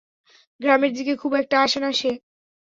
গ্রামের 0.61 0.91
দিকে 0.93 1.13
খুব 1.15 1.31
একটা 1.33 1.55
আসে 1.61 1.79
না 1.79 1.91
সে। 1.91 2.11